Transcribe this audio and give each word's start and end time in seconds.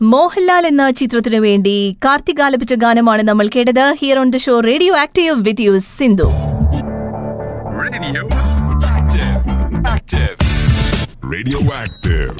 മോഹൻലാൽ 0.00 0.66
എന്ന 0.66 0.90
ചിത്രത്തിനു 0.90 1.38
വേണ്ടി 1.38 1.74
കാർത്തിക് 2.04 2.42
ആലപിച്ച 2.42 2.74
ഗാനമാണ് 2.74 3.22
നമ്മൾ 3.22 3.48
കേട്ടത് 3.48 3.84
here 3.98 4.18
on 4.18 4.30
the 4.30 4.36
show 4.36 4.60
radio 4.60 4.94
active 4.96 5.34
with 5.48 5.66
you 5.66 5.78
Sindhu. 5.96 6.28
Active. 9.92 10.38
Radioactive. 11.34 12.34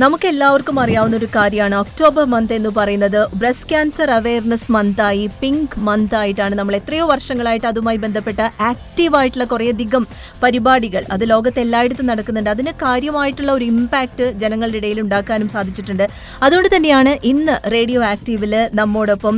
നമുക്ക് 0.00 0.26
എല്ലാവർക്കും 0.30 0.76
അറിയാവുന്ന 0.82 1.14
ഒരു 1.20 1.28
കാര്യമാണ്. 1.34 1.76
ഒക്ടോബർ 1.84 2.24
മന്ത് 2.32 2.52
എന്ന് 2.56 2.70
പറയുന്നത് 2.76 3.18
ബ്രസ്റ്റ് 3.40 3.68
ക്യാൻസർ 3.70 4.08
അവയർനെസ് 4.16 4.68
മന്തായി 4.74 5.24
പിങ്ക് 5.40 5.74
മന്ത് 5.88 6.14
ആയിട്ടാണ് 6.18 6.54
നമ്മൾ 6.60 6.74
എത്രയോ 6.78 7.04
വർഷങ്ങളായിട്ട് 7.10 7.66
അതുമായി 7.70 7.98
ബന്ധപ്പെട്ട 8.04 8.40
ആക്റ്റീവായിട്ടുള്ള 8.68 9.46
കുറേയധികം 9.52 10.04
പരിപാടികൾ 10.42 11.02
അത് 11.14 11.24
ലോകത്ത് 11.32 11.60
എല്ലായിടത്തും 11.64 12.06
നടക്കുന്നുണ്ട്. 12.12 12.50
അതിന് 12.54 12.74
കാര്യമായിട്ടുള്ള 12.84 13.50
ഒരു 13.58 13.66
ഇമ്പാക്റ്റ് 13.72 14.28
ജനങ്ങളുടെ 14.44 14.78
ഇടയിൽ 14.82 15.00
ഉണ്ടാക്കാനും 15.04 15.50
സാധിച്ചിട്ടുണ്ട്. 15.54 16.04
അതുകൊണ്ട് 16.48 16.70
തന്നെയാണ് 16.76 17.14
ഇന്ന് 17.32 17.56
റേഡിയോ 17.76 18.02
ആക്റ്റീവിൽ 18.12 18.54
നമ്മോടൊപ്പം 18.80 19.34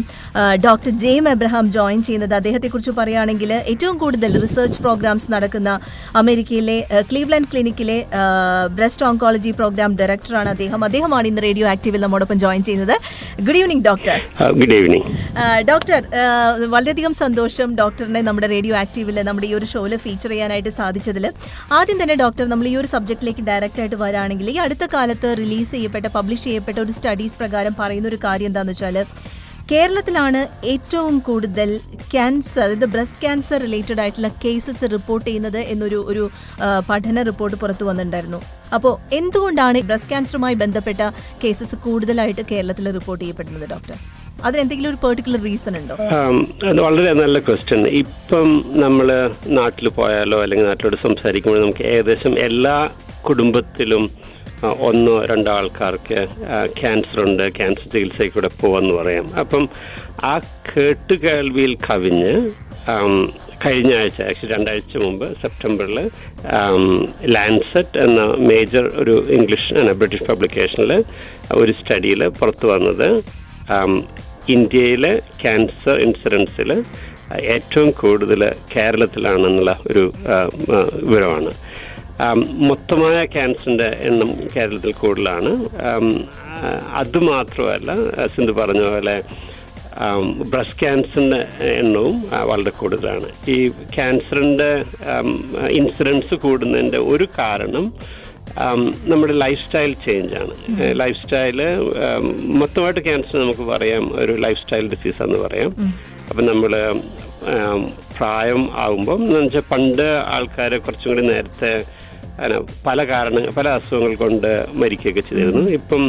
ഡോക്ടർ 0.66 0.95
ജെയിം 1.06 1.24
എബ്രഹാം 1.34 1.65
ജോയിൻ 1.79 2.02
ചെയ്യുന്നത്. 2.10 2.37
അദ്ദേഹത്തെക്കുറിച്ച് 2.40 2.95
പറയുകയാണെങ്കിൽ 3.01 3.52
ഏറ്റവും 3.73 3.98
കൂടുതൽ 4.04 4.38
റിസർച്ച് 4.46 4.80
പ്രോഗ്രാംസ് 4.87 5.32
നടക്കുന്ന 5.37 5.73
അമേരിക്കയിലെ 6.23 6.79
ക്ലീവ്ലാൻഡ് 7.10 7.52
ക്ലിനിക്കിലെ 7.54 7.98
ബ്രസ്റ്റ് 8.79 9.06
ഓങ്കോളജി 9.10 9.52
പ്രോഗ്രാം 9.62 9.98
ഡയറക്ടറാണ് 10.02 10.48
അദ്ദേഹം. 10.55 10.80
അദ്ദേഹമാണ് 10.88 11.27
ഇന്ന് 11.30 11.42
റേഡിയോ 11.47 11.66
ആക്റ്റീവിൽ 11.73 12.01
നമ്മോടൊപ്പം 12.06 12.38
ജോയിൻ 12.45 12.62
ചെയ്യുന്നത്. 12.69 12.95
Good 13.47 13.59
evening 13.60 13.84
doctor 13.88 14.19
good 14.60 14.77
evening 14.79 15.06
doctor 15.70 16.01
വളരെയധികം 16.74 17.15
സന്തോഷം 17.23 17.69
ഡോക്ടറിനെ 17.83 18.23
നമ്മുടെ 18.29 18.51
റേഡിയോ 18.55 18.77
ആക്റ്റീവിൽ 18.83 19.19
നമ്മുടെ 19.29 19.48
ഈ 19.51 19.55
ഒരു 19.60 19.69
ഷോയിൽ 19.74 19.95
ഫീച്ചർ 20.07 20.30
ചെയ്യാനായിട്ട് 20.34 20.73
സാധിച്ചതിൽ. 20.80 21.27
ആദ്യം 21.79 21.98
തന്നെ 22.02 22.16
ഡോക്ടർ 22.24 22.45
നമ്മൾ 22.52 22.69
ഈ 22.73 22.74
ഒരു 22.83 22.91
സബ്ജക്റ്റിലേക്ക് 22.95 23.45
ഡയറക്റ്റ് 23.51 23.83
ആയിട്ട് 23.84 23.98
വരാണെങ്കിൽ 24.07 24.48
ഈ 24.55 24.57
അടുത്ത 24.66 24.84
കാലത്ത് 24.96 25.30
റിലീസ് 25.43 25.70
ചെയ്യപ്പെട്ട 25.77 26.07
പബ്ലിഷ് 26.16 26.45
ചെയ്യപ്പെട്ട 26.48 26.79
ഒരു 26.87 26.95
സ്റ്റഡീസ് 26.98 27.38
പ്രകാരം 27.43 27.74
പറയുന്ന 27.82 28.09
ഒരു 28.12 28.19
കാര്യം 28.27 28.51
എന്താണെന്ന് 28.51 28.74
വെച്ചാൽ 28.77 28.98
കേരളത്തിലാണ് 29.71 30.41
ഏറ്റവും 30.73 31.15
കൂടുതൽ 31.27 31.68
ക്യാൻസർ 32.13 32.60
അതായത് 32.65 32.88
ബ്രസ്റ്റ് 32.95 33.21
ക്യാൻസർ 33.23 33.59
റിലേറ്റഡ് 33.66 34.01
ആയിട്ടുള്ള 34.02 34.30
കേസസ് 34.45 34.88
റിപ്പോർട്ട് 34.95 35.27
ചെയ്യുന്നത് 35.27 35.59
എന്നൊരു 35.73 35.99
ഒരു 36.13 36.24
പഠന 36.88 37.23
റിപ്പോർട്ട് 37.29 37.57
പുറത്തു 37.63 37.85
വന്നിട്ടുണ്ടായിരുന്നു. 37.88 38.41
അപ്പോൾ 38.77 38.93
എന്തുകൊണ്ടാണ് 39.19 39.82
ബ്രസ്റ്റ് 39.91 40.10
ക്യാൻസറുമായി 40.13 40.57
ബന്ധപ്പെട്ട 40.65 41.02
കേസസ് 41.45 41.77
കൂടുതലായിട്ട് 41.87 42.45
കേരളത്തിൽ 42.52 42.91
റിപ്പോർട്ട് 42.99 43.23
ചെയ്യപ്പെടുന്നത് 43.24 43.66
ഡോക്ടർ? 43.74 43.96
അതിനെന്തെങ്കിലും 44.49 44.91
ഒരു 44.93 44.99
പെർട്ടിക്കുലർ 45.04 45.41
റീസൺ 45.49 45.74
ഉണ്ടോ? 45.80 45.97
അത് 46.69 46.80
വളരെ 46.87 47.13
നല്ല 47.23 47.38
ക്വസ്റ്റ്യൻ 47.49 47.82
ഇപ്പം 48.02 48.49
നമ്മൾ 48.85 49.09
നാട്ടിൽ 49.59 49.88
പോയാലോ 50.01 50.38
അല്ലെങ്കിൽ 50.45 50.69
നാട്ടിലോട് 50.71 50.99
സംസാരിക്കുമ്പോൾ 51.09 51.60
നമുക്ക് 51.65 51.85
ഏകദേശം 51.95 52.35
എല്ലാ 52.49 52.76
കുടുംബത്തിലും 53.29 54.04
ഒന്നോ 54.63 55.24
രണ്ടോ 55.24 55.52
ആൾക്കാർക്ക് 55.52 56.29
ക്യാൻസർ 56.80 57.21
ഉണ്ട് 57.24 57.55
ക്യാൻസർ 57.55 57.87
ചികിത്സയ്ക്ക് 57.93 58.51
പോവെന്ന് 58.60 58.95
പറയാം. 58.95 59.27
അപ്പം 59.35 59.69
ആ 60.24 60.41
കേട്ടുകേൾവിയിൽ 60.71 61.77
കവിഞ്ഞ് 61.91 62.51
കഴിഞ്ഞ 63.66 63.95
ആഴ്ച 63.95 64.21
ആക്ച്വലി 64.22 64.53
രണ്ടാഴ്ച 64.54 64.97
മുമ്പ് 64.97 65.27
സെപ്റ്റംബറിൽ 65.41 65.99
ലാൻസെറ്റ് 67.25 67.99
എന്ന 67.99 68.21
മേജർ 68.50 68.91
ഒരു 68.94 69.27
ഇംഗ്ലീഷ് 69.28 69.75
ബ്രിട്ടീഷ് 69.75 70.25
പബ്ലിക്കേഷനിൽ 70.25 71.04
ഒരു 71.54 71.72
സ്റ്റഡിയിൽ 71.72 72.28
പുറത്തു 72.28 72.66
വന്നത് 72.66 73.09
ഇന്ത്യയിലെ 74.49 75.22
ക്യാൻസർ 75.43 75.99
ഇൻസിഡൻസിൽ 76.00 76.84
ഏറ്റവും 77.41 77.91
കൂടുതൽ 77.91 78.53
കേരളത്തിലാണെന്നുള്ള 78.76 79.78
ഒരു 79.91 80.12
വിവരമാണ്. 81.03 81.53
മൊത്തമായ 82.69 83.19
ക്യാൻസറിന്റെ 83.34 83.88
എണ്ണം 84.09 84.31
കേരളത്തിൽ 84.54 84.92
കൂടുതലാണ്. 85.03 85.53
അതുമാത്രമല്ല 87.00 87.92
സിന്ധു 88.34 88.53
പറഞ്ഞ 88.60 88.82
പോലെ 88.94 89.16
ബ്രസ്റ്റ് 90.53 90.78
ക്യാൻസറിന്റെ 90.82 91.41
എണ്ണവും 91.81 92.16
വളരെ 92.50 92.72
കൂടുതലാണ്. 92.81 93.28
ഈ 93.54 93.56
ക്യാൻസറിന്റെ 93.97 94.70
ഇൻസിഡൻസ് 95.78 96.34
കൂടുന്നതിന്റെ 96.44 97.00
ഒരു 97.12 97.26
കാരണം 97.38 97.86
നമ്മുടെ 99.10 99.34
ലൈഫ് 99.42 99.60
സ്റ്റൈൽ 99.64 99.92
ചേഞ്ച് 100.04 100.34
ആണ് 100.41 100.54
ലൈഫ് 101.02 101.18
സ്റ്റൈൽ 101.22 101.58
മൊത്തമായിട്ട് 102.60 103.02
ക്യാൻസർ 103.08 103.36
നമുക്ക് 103.44 103.64
പറയാം 103.72 104.04
ഒരു 104.22 104.32
ലൈഫ് 104.44 104.60
സ്റ്റൈൽ 104.62 104.86
ഡിസീസാന്ന് 104.94 105.38
പറയാം. 105.47 105.70
അപ്പം 106.30 106.44
നമ്മൾ 106.47 106.72
പ്രായം 108.16 108.62
ആകുമ്പം 108.84 109.20
എന്ന് 109.26 109.38
വെച്ചാൽ 109.38 109.64
പണ്ട് 109.72 110.06
ആൾക്കാരെ 110.34 110.78
കുറച്ചും 110.78 111.10
കൂടി 111.12 111.24
നേരത്തെ 111.32 111.72
പല 112.87 112.98
കാരണങ്ങൾ 113.10 113.50
പല 113.59 113.69
അസുഖങ്ങൾ 113.78 114.12
കൊണ്ട് 114.22 114.50
മരിക്കുകയൊക്കെ 114.81 115.22
ചെയ്തിരുന്നു. 115.28 115.65
ഇപ്പം 115.78 116.03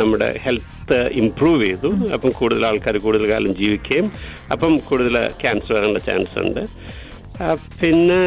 നമ്മുടെ 0.00 0.28
ഹെൽത്ത് 0.44 0.98
ഇംപ്രൂവ് 1.22 1.62
ചെയ്തു. 1.64 1.90
അപ്പം 2.14 2.30
കൂടുതൽ 2.40 2.62
ആൾക്കാർ 2.70 2.96
കൂടുതൽ 3.06 3.26
കാലം 3.32 3.52
ജീവിക്കുകയും 3.60 4.08
അപ്പം 4.54 4.74
കൂടുതൽ 4.88 5.16
ക്യാൻസർ 5.42 5.74
വരാനുള്ള 5.76 6.02
ചാൻസ് 6.08 6.36
ഉണ്ട്. 6.44 6.62
പിന്നെ 7.82 8.20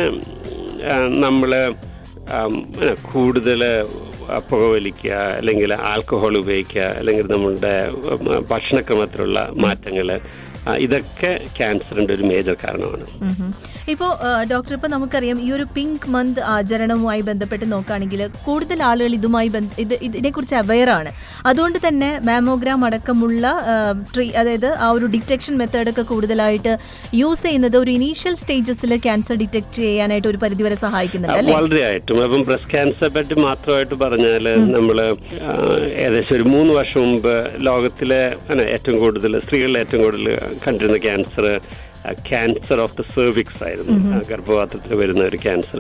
നമ്മൾ 1.26 1.52
കൂടുതൽ 3.12 3.62
പുകവലിക്കുക 4.50 5.14
അല്ലെങ്കിൽ 5.40 5.72
ആൽക്കഹോൾ 5.90 6.36
ഉപയോഗിക്കുക 6.38 6.86
അല്ലെങ്കിൽ 7.00 7.26
നമ്മളുടെ 7.34 7.74
ഭക്ഷണക്രമത്തിലുള്ള 8.52 9.40
മാറ്റങ്ങൾ 9.66 10.08
ഇതൊക്കെ 10.86 11.32
ക്യാൻസറിന്റെ 11.58 12.14
ഒരു 12.14 12.24
മേജർ 12.32 12.56
കാരണമാണ്. 12.66 13.06
ഇപ്പോ 13.94 14.08
ഡോക്ടർ 14.52 14.74
ഇപ്പോൾ 14.76 14.88
നമുക്കറിയാം 14.88 15.40
ഈ 15.46 15.52
ഒരു 15.52 15.66
പിങ്ക് 15.76 16.06
മന്ത് 16.16 16.40
ആചരണവുമായി 16.56 17.22
ബന്ധപ്പെട്ട് 17.22 17.66
നോക്കുകയാണെങ്കിൽ 17.72 18.22
കൂടുതൽ 18.46 18.84
ആളുകൾ 18.84 19.14
ഇതുമായി 19.20 19.50
ഇത് 19.84 19.96
ഇതിനെക്കുറിച്ച് 20.08 20.56
അവെയർ 20.56 20.90
ആണ്. 20.90 21.12
അതുകൊണ്ട് 21.46 21.80
തന്നെ 21.88 22.10
മാമോഗ്രാം 22.30 22.86
അടക്കമുള്ള 22.86 23.46
ട്രീ 24.14 24.28
അതായത് 24.42 24.70
ആ 24.86 24.90
ഒരു 24.90 25.06
ഡിറ്റക്ഷൻ 25.06 25.56
മെത്തേഡൊക്കെ 25.58 26.06
കൂടുതലായിട്ട് 26.14 26.74
യൂസ് 27.22 27.44
ചെയ്യുന്നത് 27.44 27.78
ഒരു 27.78 27.92
ഇനീഷ്യൽ 27.92 28.36
സ്റ്റേജസിൽ 28.36 28.94
ക്യാൻസർ 29.06 29.38
ഡിറ്റക്ട് 29.44 29.76
ചെയ്യാനായിട്ട് 29.82 30.28
ഒരു 30.28 30.42
പരിധിവരെ 30.46 30.80
സഹായിക്കുന്നുണ്ട് 30.86 31.52
വളരെയായിട്ടും 31.52 32.24
അപ്പം 32.26 32.44
ബ്രസ്റ്റ് 32.50 32.72
ക്യാൻസറെ 32.74 33.12
പറ്റി 33.18 33.38
മാത്രമായിട്ട് 33.48 33.96
പറഞ്ഞാൽ 33.96 34.48
നമ്മൾ 34.76 34.98
ഏകദേശം 36.04 36.36
ഒരു 36.36 36.48
മൂന്ന് 36.56 36.74
വർഷം 36.74 37.02
മുമ്പ് 37.02 37.34
ലോകത്തിലെ 37.70 38.22
ഏറ്റവും 38.76 38.98
കൂടുതൽ 38.98 39.40
സ്ത്രീകളിൽ 39.46 39.78
ഏറ്റവും 39.84 40.04
കൂടുതൽ 40.04 40.28
കണ്ടിരുന്ന 40.64 40.98
cancer 40.98 41.46
cancer 42.28 42.80
of 42.82 42.96
the 42.98 43.04
cervix 43.14 43.62
ആയിരുന്നു. 43.64 43.94
ഗർഭപാത്രത്തിൽ 44.30 44.92
വരുന്ന 44.96 45.22
ഒരു 45.24 45.38
ക്യാൻസർ 45.38 45.80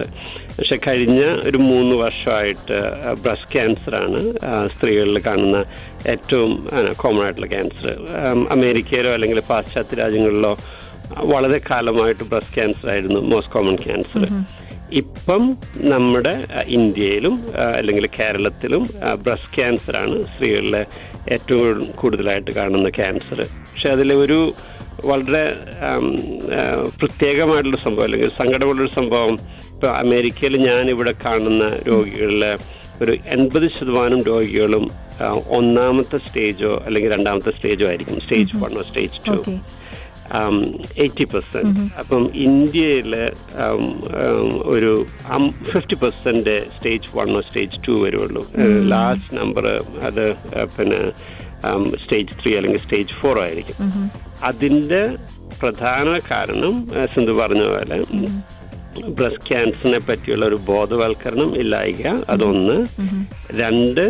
പക്ഷെ 0.56 0.78
കഴിഞ്ഞ 0.88 1.20
ഒരു 1.50 1.60
മൂന്ന് 1.68 1.96
വർഷമായിട്ട് 1.96 2.78
ബ്രസ്റ്റ് 3.24 3.52
ക്യാൻസറാണ് 3.52 4.22
സ്ത്രീകളിൽ 4.74 5.20
കാണുന്ന 5.28 5.60
ഏറ്റവും 6.14 6.52
കോമൺ 6.98 7.22
ആയിട്ടുള്ള 7.26 7.50
ക്യാൻസർ 7.54 7.88
അമേരിക്കയിലോ 8.56 9.12
അല്ലെങ്കിൽ 9.14 9.42
പാശ്ചാത്യ 9.52 9.98
രാജ്യങ്ങളിലോ 10.04 10.54
വളരെ 11.32 11.60
കാലമായിട്ട് 11.70 12.24
ബ്രസ്റ്റ് 12.24 12.56
ക്യാൻസർ 12.58 12.88
ആയിരുന്നു 12.90 13.20
മോസ്റ്റ് 13.32 13.54
കോമൺ 13.54 13.76
ക്യാൻസർ 13.84 14.24
ഇപ്പം 15.02 15.44
നമ്മുടെ 15.92 16.34
ഇന്ത്യയിലും 16.76 17.36
അല്ലെങ്കിൽ 17.78 18.06
കേരളത്തിലും 18.18 18.84
ബ്രസ്റ്റ് 19.24 19.54
ക്യാൻസറാണ് 19.56 20.18
സ്ത്രീകളിലെ 20.24 20.82
ഏറ്റവും 21.36 21.80
കൂടുതലായിട്ട് 21.96 22.52
കാണുന്ന 22.52 22.90
ക്യാൻസർ 22.90 23.40
പക്ഷെ 23.86 23.98
അതിൽ 23.98 24.12
ഒരു 24.22 24.38
വളരെ 25.10 25.42
പ്രത്യേകമായിട്ടുള്ള 27.00 27.80
സംഭവം 27.84 28.06
അല്ലെങ്കിൽ 28.06 28.32
സങ്കടമുള്ളൊരു 28.40 28.92
സംഭവം. 28.96 29.34
ഇപ്പോൾ 29.74 29.90
അമേരിക്കയിൽ 30.04 30.54
ഞാൻ 30.70 30.84
ഇവിടെ 30.94 31.14
കാണുന്ന 31.26 31.66
രോഗികളിലെ 31.90 32.50
ഒരു 33.02 33.14
എൺപത് 33.36 33.68
ശതമാനം 33.76 34.24
രോഗികളും 34.30 34.86
ഒന്നാമത്തെ 35.60 36.20
സ്റ്റേജോ 36.26 36.72
അല്ലെങ്കിൽ 36.86 37.14
രണ്ടാമത്തെ 37.16 37.54
സ്റ്റേജോ 37.58 37.86
ആയിരിക്കും. 37.92 38.18
സ്റ്റേജ് 38.26 38.58
വണ്ണോ 38.64 38.88
സ്റ്റേജ് 38.90 39.22
ടു. 39.28 39.38
Eighty 41.04 41.28
percent. 41.36 41.86
അപ്പം 42.02 42.26
ഇന്ത്യയിൽ 42.48 43.14
ഒരു 44.76 44.94
ഫിഫ്റ്റി 45.72 45.98
പെർസെന്റ് 46.06 46.58
സ്റ്റേജ് 46.78 47.16
വണ്ണോ 47.20 47.42
സ്റ്റേജ് 47.50 47.84
ടു 47.88 47.96
വരുള്ളൂ. 48.06 48.46
ലാസ്റ്റ് 48.96 49.34
നമ്പർ 49.42 49.68
അത് 50.10 50.26
പിന്നെ 50.78 51.02
സ്റ്റേജ് 52.04 52.36
ത്രീ 52.42 52.52
അല്ലെങ്കിൽ 52.56 52.82
സ്റ്റേജ് 52.82 53.16
ഫോർ 53.22 53.40
ആയിരിക്കും. 53.40 53.78
അതിന്റെ 54.44 55.04
പ്രധാന 55.62 56.08
കാരണം 56.32 56.74
സിന്ധു 57.14 57.32
പറഞ്ഞ 57.32 57.64
പോലെ 57.70 57.98
ബ്രസ്റ്റ് 59.18 59.48
ക്യാൻസറിനെ 59.48 60.00
പറ്റിയുള്ള 60.00 60.46
ഒരു 60.46 60.58
ബോധവൽക്കരണം 60.68 61.50
ഇല്ലായിക 61.62 62.08
അതൊന്ന്. 62.30 62.78
രണ്ട് 63.62 64.06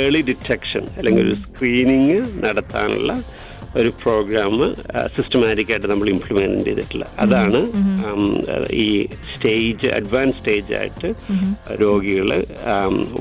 ഏർലി 0.00 0.22
ഡിറ്റക്ഷൻ 0.22 0.84
അല്ലെങ്കിൽ 0.98 1.24
ഒരു 1.24 1.36
സ്ക്രീനിങ് 1.44 2.20
നടത്താനുള്ള 2.44 3.12
ഒരു 3.80 3.90
പ്രോഗ്രാം 4.02 4.52
സിസ്റ്റമാറ്റിക് 5.16 5.70
ആയിട്ട് 5.72 5.88
നമ്മൾ 5.92 6.06
ഇംപ്ലിമെന്റ് 6.14 6.64
ചെയ്തിട്ടില്ല. 6.66 7.04
അതാണ് 7.24 7.60
ഈ 8.84 8.86
സ്റ്റേജ് 9.32 9.88
അഡ്വാൻസ് 9.98 10.36
സ്റ്റേജ് 10.38 10.74
ആയിട്ട് 10.78 11.08
രോഗികൾ 11.82 12.28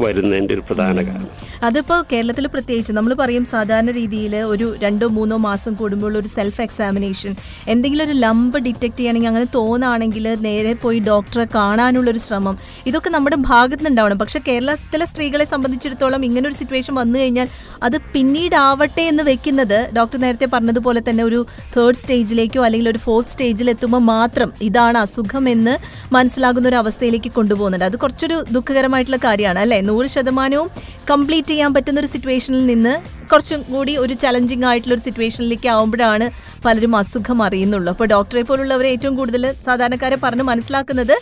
വരുന്നതിന്റെ 0.03 0.53
ഒരു 0.57 0.63
പ്രധാന 0.69 0.95
കാരണം. 1.07 1.31
അതിപ്പോ 1.67 1.97
കേരളത്തിൽ 2.11 2.47
പ്രത്യേകിച്ച് 2.55 2.93
നമ്മൾ 2.97 3.13
പറയും 3.23 3.45
സാധാരണ 3.53 3.91
രീതിയിൽ 3.99 4.35
ഒരു 4.53 4.67
രണ്ടോ 4.83 5.09
മൂന്നോ 5.17 5.37
മാസം 5.49 5.73
കൂടുമ്പോൾ 5.81 6.13
ഒരു 6.21 6.31
സെൽഫ് 6.37 6.61
എക്സാമിനേഷൻ 6.67 7.33
എന്തെങ്കിലും 7.73 8.05
ഒരു 8.07 8.15
ലംബ് 8.25 8.59
ഡിറ്റക്ട് 8.67 8.99
ചെയ്യണമെങ്കിൽ 8.99 9.31
അങ്ങനെ 9.31 9.47
തോന്നുകയാണെങ്കിൽ 9.55 10.25
നേരെ 10.47 10.73
പോയി 10.83 10.99
ഡോക്ടറെ 11.11 11.47
കാണാനുള്ള 11.55 12.09
ഒരു 12.15 12.21
ശ്രമം. 12.27 12.57
ഇതൊക്കെ 12.89 13.09
നമ്മുടെ 13.17 13.37
ഭാഗത്തുനിന്നുണ്ടാവണം. 13.51 14.19
പക്ഷെ 14.23 14.39
കേരളത്തിലെ 14.47 15.05
സ്ത്രീകളെ 15.11 15.45
സംബന്ധിച്ചിടത്തോളം 15.53 16.25
ഇങ്ങനെ 16.29 16.45
ഒരു 16.49 16.57
സിറ്റുവേഷൻ 16.61 16.93
വന്നു 17.01 17.17
കഴിഞ്ഞാൽ 17.19 17.47
അത് 17.83 17.97
പിന്നീടാവട്ടെ 18.13 19.03
എന്ന് 19.11 19.23
വെക്കുന്നത് 19.31 19.77
ഡോക്ടർ 19.97 20.19
നേരത്തെ 20.25 20.44
പറഞ്ഞതുപോലെ 20.47 21.01
തന്നെ 21.09 21.23
ഒരു 21.23 21.39
തേർഡ് 21.75 21.99
സ്റ്റേജിലേക്കോ 22.01 22.61
അല്ലെങ്കിൽ 22.63 22.89
ഒരു 22.89 22.97
ഫോർത്ത് 22.97 23.29
സ്റ്റേജിൽ 23.29 23.69
എത്തുമ്പോൾ 23.69 23.99
മാത്രം 24.11 24.51
ഇതാണ് 24.61 24.97
അസുഖം 24.97 25.49
എന്ന് 25.49 25.73
മനസ്സിലാകുന്ന 26.11 26.67
ഒരു 26.67 26.75
അവസ്ഥയിലേക്ക് 26.75 27.31
കൊണ്ടുപോകുന്നുണ്ട് 27.31 27.85
അത് 27.85 27.97
കുറച്ചൊരു 27.97 28.37
ദുഃഖകരമായിട്ടുള്ള 28.51 29.19
കാര്യമാണ് 29.25 29.59
അല്ലേ? 29.59 29.81
നൂറ് 29.81 30.07
ശതമാനവും 30.07 30.69
കംപ്ലീറ്റ് 31.09 31.47
ചെയ്യാൻ 31.47 31.73
പറ്റുന്ന 31.73 31.99
ഒരു 31.99 32.07
സിറ്റുവേഷനിൽ 32.07 32.65
നിന്ന് 32.65 32.93
കുറച്ചും 33.31 33.61
കൂടി 33.71 33.97
ഒരു 33.97 34.13
ചലഞ്ചിങ് 34.23 34.65
ആയിട്ടുള്ള 34.65 34.95
ഒരു 34.95 35.03
സിറ്റുവേഷനിലേക്ക് 35.07 35.67
ആവുമ്പോഴാണ് 35.67 36.25
പലരും 36.65 36.95
അസുഖം 36.95 37.39
അറിയുന്നുള്ളൂ. 37.43 37.91
അപ്പോൾ 37.91 38.07
ഡോക്ടറെ 38.07 38.41
പോലുള്ളവരെ 38.41 38.89
ഏറ്റവും 38.95 39.15
കൂടുതൽ 39.15 39.53
സാധാരണക്കാരെ 39.65 40.19
പറഞ്ഞ് 40.23 40.43
മനസ്സിലാക്കുന്നത് 40.43 41.15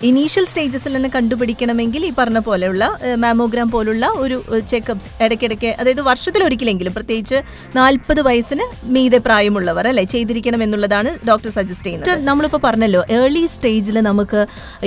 ഇനീഷ്യൽ 0.00 0.44
സ്റ്റേജസിൽ 0.50 0.92
തന്നെ 0.96 1.08
കണ്ടുപിടിക്കണമെങ്കിൽ 1.14 2.02
ഈ 2.08 2.10
പറഞ്ഞ 2.18 2.38
പോലെയുള്ള 2.38 2.84
മാമോഗ്രാം 3.24 3.68
പോലുള്ള 3.72 4.04
ഒരു 4.22 4.36
ചെക്കപ്സ് 4.70 5.10
ഇടയ്ക്കിടയ്ക്ക് 5.24 5.70
അതായത് 5.80 6.00
വർഷത്തിലൊരിക്കലെങ്കിലും 6.00 6.92
പ്രത്യേകിച്ച് 6.94 7.38
നാൽപ്പത് 7.76 8.20
വയസ്സിന് 8.28 8.66
മീതെ 8.94 9.18
പ്രായമുള്ളവർ 9.26 9.86
അല്ലെ 9.90 10.04
ചെയ്തിരിക്കണം 10.14 10.62
എന്നുള്ളതാണ് 10.66 11.10
ഡോക്ടർ 11.28 11.50
സജസ്റ്റ് 11.58 11.86
ചെയ്യുന്നത്. 11.86 12.24
നമ്മളിപ്പോൾ 12.28 12.62
പറഞ്ഞല്ലോ 12.66 13.02
ഏർലി 13.18 13.44
സ്റ്റേജിൽ 13.54 13.98
നമുക്ക് 14.08 14.40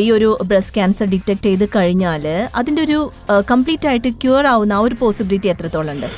ഈ 0.04 0.07
ഒരു 0.18 0.30
ബ്രസ്റ്റ് 0.51 0.75
ക്യാൻസർ 0.77 1.07
ഡിറ്റക്ട് 1.13 1.48
ചെയ്ത് 1.50 1.65
കഴിഞ്ഞാൽ 1.75 2.25
അതിന്റെ 2.62 2.83
ഒരു 2.88 3.00
കംപ്ലീറ്റ് 3.54 3.89
ആയിട്ട് 3.92 4.12
ക്യൂർ 4.24 4.44
ആവുന്ന 4.54 4.75
ആ 4.80 4.83
ഒരു 4.88 4.98
പോസിബിലിറ്റി 5.04 5.51
എത്രത്തോളം 5.54 5.94
ഉണ്ട്? 5.95 6.10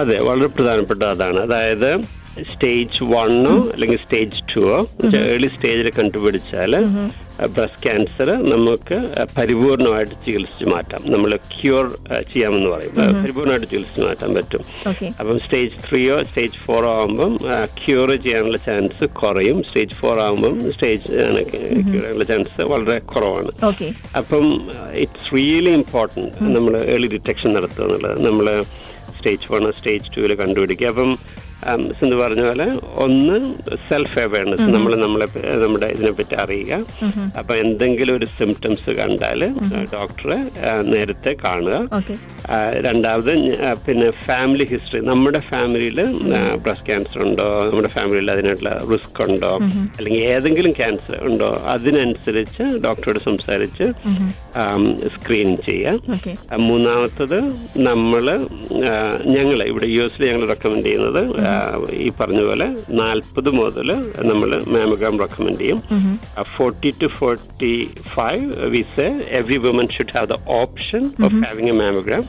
അതെ 0.00 0.18
വളരെ 0.30 0.50
പ്രധാനപ്പെട്ട 0.56 1.02
അതാണ് 1.14 1.40
അതായത് 1.46 1.90
സ്റ്റേജ് 2.52 3.04
വണ്ണോ 3.14 3.54
അല്ലെങ്കിൽ 3.72 3.98
സ്റ്റേജ് 4.04 4.44
ടുവോ 4.50 4.78
ഏർലി 5.32 5.50
സ്റ്റേജിൽ 5.56 5.90
കണ്ടുപിടിച്ചാൽ 5.98 6.72
ബ്രസ്റ്റ് 7.56 7.82
ക്യാൻസർ 7.84 8.28
നമുക്ക് 8.52 8.96
പരിപൂർണമായിട്ട് 9.36 10.12
ചികിത്സിച്ച് 10.24 10.66
മാറ്റാം. 10.72 11.02
നമ്മൾ 11.12 11.30
ക്യൂർ 11.54 11.84
ചെയ്യാമെന്ന് 12.32 12.70
പറയും. 12.70 12.94
പരിപൂർണമായിട്ട് 13.22 13.66
ചികിത്സിച്ച് 13.66 14.02
മാറ്റാൻ 14.06 14.30
പറ്റും. 14.34 14.62
അപ്പം 15.20 15.38
സ്റ്റേജ് 15.44 15.72
ത്രീയോ 15.86 16.16
സ്റ്റേജ് 16.22 16.60
ഫോറോ 16.66 16.90
ആകുമ്പം 16.96 17.32
ക്യൂർ 17.80 18.10
ചെയ്യാനുള്ള 18.24 18.58
ചാൻസ് 18.68 19.08
കുറയും. 19.20 19.62
സ്റ്റേജ് 19.68 19.96
ഫോർ 20.00 20.18
ആകുമ്പം 20.26 20.72
സ്റ്റേജ് 20.72 21.06
ക്യൂർ 21.08 21.92
ചെയ്യാനുള്ള 21.92 22.24
ചാൻസ് 22.32 22.66
വളരെ 22.72 22.98
കുറവാണ്. 22.98 23.52
അപ്പം 24.16 24.46
ഇറ്റ്സ് 25.04 25.30
റിയലി 25.36 25.70
ഇമ്പോർട്ടന്റ് 25.80 26.56
നമ്മൾ 26.56 26.80
ഏർലി 26.80 27.10
ഡിറ്റക്ഷൻ 27.16 27.52
നടത്തുക 27.54 27.84
എന്നുള്ളത്. 27.84 28.20
നമ്മൾ 28.26 28.48
സ്റ്റേജ് 29.18 29.52
വൺ 29.52 29.72
സ്റ്റേജ് 29.78 30.16
ടുവിൽ 30.16 30.34
കണ്ടുപിടിക്കുക. 30.34 30.86
അപ്പം 30.86 31.10
സിന്ധു 31.98 32.16
പറഞ്ഞ 32.22 32.42
പോലെ 32.48 32.66
ഒന്ന് 33.04 33.36
സെൽഫ് 33.88 34.18
അവയർനെസ് 34.24 34.66
നമ്മൾ 34.76 34.92
നമ്മളെ 35.04 35.26
നമ്മുടെ 35.62 35.88
ഇതിനെപ്പറ്റി 35.94 36.36
അറിയുക. 36.42 36.78
അപ്പൊ 37.40 37.52
എന്തെങ്കിലും 37.64 38.12
ഒരു 38.18 38.26
സിംറ്റംസ് 38.38 38.90
കണ്ടാൽ 39.00 39.40
ഡോക്ടറെ 39.94 40.38
നേരത്തെ 40.92 41.32
കാണുക. 41.44 41.76
രണ്ടാമത് 42.86 43.32
പിന്നെ 43.86 44.08
ഫാമിലി 44.26 44.66
ഹിസ്റ്ററി 44.72 45.00
നമ്മുടെ 45.10 45.40
ഫാമിലിയിൽ 45.50 46.00
ബ്രസ്റ്റ് 46.64 46.86
ക്യാൻസർ 46.90 47.20
ഉണ്ടോ? 47.26 47.48
നമ്മുടെ 47.68 47.90
ഫാമിലിയിൽ 47.96 48.30
അതിനുള്ള 48.36 48.70
റിസ്ക് 48.92 49.20
ഉണ്ടോ? 49.28 49.52
അല്ലെങ്കിൽ 49.98 50.22
ഏതെങ്കിലും 50.34 50.74
ക്യാൻസർ 50.80 51.18
ഉണ്ടോ? 51.30 51.50
അതിനനുസരിച്ച് 51.74 52.64
ഡോക്ടറോട് 52.86 53.20
സംസാരിച്ച് 53.28 53.86
സ്ക്രീൻ 55.16 55.50
ചെയ്യുക 55.68 56.58
മൂന്നാമത്തത് 56.68 57.38
നമ്മൾ 57.88 58.24
ഞങ്ങൾ 59.36 59.58
ഇവിടെ 59.70 59.86
യു 59.96 60.02
എസിൽ 60.08 60.24
ഞങ്ങൾ 60.30 60.44
റെക്കമെൻഡ് 60.54 60.86
ചെയ്യുന്നത് 60.88 61.22
ഈ 62.00 62.10
പറഞ്ഞ 62.20 62.40
പോലെ 62.44 62.66
നാൽപ്പത് 63.00 63.50
മുതൽ 63.52 63.88
നമ്മൾ 64.22 64.50
മാമോഗ്രാം 64.68 65.18
റെക്കമെൻഡ് 65.18 65.60
ചെയ്യും. 65.60 65.80
Forty 66.56 66.92
to 67.00 67.08
forty 67.18 67.74
five 68.14 68.44
we 68.74 68.82
every 69.40 69.58
woman 69.66 69.88
should 69.96 70.16
have 70.16 70.28
the 70.28 70.38
option 70.60 71.04
of 71.24 71.34
having 71.44 71.72
a 71.74 71.78
mammogram 71.82 72.24